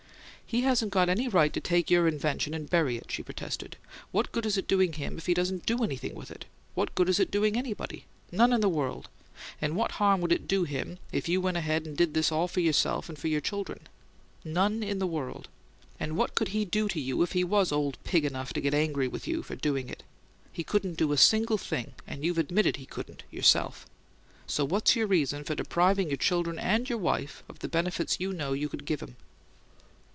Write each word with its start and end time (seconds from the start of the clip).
"He 0.53 0.63
hasn't 0.63 0.91
got 0.91 1.07
any 1.07 1.29
right 1.29 1.53
to 1.53 1.61
take 1.61 1.89
your 1.89 2.09
invention 2.09 2.53
and 2.53 2.69
bury 2.69 2.97
it," 2.97 3.09
she 3.09 3.23
protested. 3.23 3.77
"What 4.11 4.33
good 4.33 4.45
is 4.45 4.57
it 4.57 4.67
doing 4.67 4.91
him 4.91 5.17
if 5.17 5.27
he 5.27 5.33
doesn't 5.33 5.65
DO 5.65 5.81
anything 5.81 6.13
with 6.13 6.29
it? 6.29 6.43
What 6.75 6.93
good 6.93 7.07
is 7.07 7.21
it 7.21 7.31
doing 7.31 7.55
ANYBODY? 7.55 8.03
None 8.33 8.51
in 8.51 8.59
the 8.59 8.67
world! 8.67 9.07
And 9.61 9.77
what 9.77 9.93
harm 9.93 10.19
would 10.19 10.33
it 10.33 10.49
do 10.49 10.65
him 10.65 10.99
if 11.13 11.29
you 11.29 11.39
went 11.39 11.55
ahead 11.55 11.85
and 11.87 11.95
did 11.95 12.13
this 12.13 12.27
for 12.27 12.59
yourself 12.59 13.07
and 13.07 13.17
for 13.17 13.29
your 13.29 13.39
children? 13.39 13.87
None 14.43 14.83
in 14.83 14.99
the 14.99 15.07
world! 15.07 15.47
And 16.01 16.17
what 16.17 16.35
could 16.35 16.49
he 16.49 16.65
do 16.65 16.89
to 16.89 16.99
you 16.99 17.21
if 17.23 17.31
he 17.31 17.45
WAS 17.45 17.71
old 17.71 17.97
pig 18.03 18.25
enough 18.25 18.51
to 18.51 18.59
get 18.59 18.73
angry 18.73 19.07
with 19.07 19.25
you 19.29 19.43
for 19.43 19.55
doing 19.55 19.87
it? 19.87 20.03
He 20.51 20.65
couldn't 20.65 20.97
do 20.97 21.13
a 21.13 21.17
single 21.17 21.57
thing, 21.59 21.93
and 22.05 22.25
you've 22.25 22.37
admitted 22.37 22.75
he 22.75 22.85
couldn't, 22.85 23.23
yourself. 23.31 23.85
So 24.47 24.65
what's 24.65 24.97
your 24.97 25.07
reason 25.07 25.45
for 25.45 25.55
depriving 25.55 26.09
your 26.09 26.17
children 26.17 26.59
and 26.59 26.89
your 26.89 26.99
wife 26.99 27.41
of 27.47 27.59
the 27.59 27.69
benefits 27.69 28.19
you 28.19 28.33
know 28.33 28.51
you 28.51 28.67
could 28.67 28.83
give 28.83 29.01
'em?" 29.01 29.15